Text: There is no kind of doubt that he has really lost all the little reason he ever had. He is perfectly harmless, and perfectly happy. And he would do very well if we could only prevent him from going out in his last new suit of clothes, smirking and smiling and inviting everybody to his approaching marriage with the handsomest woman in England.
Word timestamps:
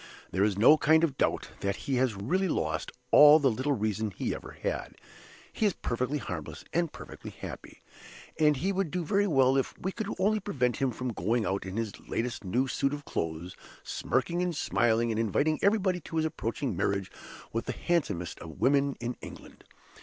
There 0.31 0.43
is 0.43 0.57
no 0.57 0.77
kind 0.77 1.03
of 1.03 1.15
doubt 1.15 1.49
that 1.59 1.75
he 1.85 1.97
has 1.97 2.15
really 2.15 2.47
lost 2.47 2.91
all 3.11 3.37
the 3.37 3.51
little 3.51 3.73
reason 3.73 4.09
he 4.09 4.33
ever 4.33 4.53
had. 4.59 4.95
He 5.53 5.67
is 5.67 5.73
perfectly 5.73 6.17
harmless, 6.17 6.65
and 6.73 6.91
perfectly 6.91 7.29
happy. 7.29 7.81
And 8.39 8.57
he 8.57 8.71
would 8.71 8.89
do 8.89 9.05
very 9.05 9.27
well 9.27 9.57
if 9.57 9.75
we 9.77 9.91
could 9.91 10.07
only 10.17 10.39
prevent 10.39 10.77
him 10.77 10.89
from 10.89 11.13
going 11.13 11.45
out 11.45 11.67
in 11.67 11.77
his 11.77 11.91
last 12.09 12.43
new 12.43 12.67
suit 12.67 12.95
of 12.95 13.05
clothes, 13.05 13.55
smirking 13.83 14.41
and 14.41 14.55
smiling 14.55 15.11
and 15.11 15.19
inviting 15.19 15.59
everybody 15.61 15.99
to 15.99 16.15
his 16.15 16.25
approaching 16.25 16.75
marriage 16.75 17.11
with 17.53 17.67
the 17.67 17.71
handsomest 17.73 18.43
woman 18.43 18.95
in 18.99 19.17
England. 19.21 19.63